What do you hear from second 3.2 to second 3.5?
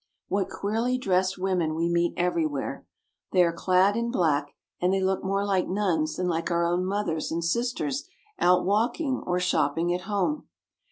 They